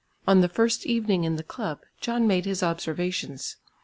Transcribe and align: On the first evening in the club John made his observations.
On 0.25 0.41
the 0.41 0.49
first 0.49 0.87
evening 0.87 1.25
in 1.25 1.35
the 1.35 1.43
club 1.43 1.81
John 1.99 2.25
made 2.25 2.45
his 2.45 2.63
observations. 2.63 3.57